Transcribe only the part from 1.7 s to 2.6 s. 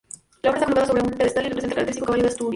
el característico caballo de Asturias.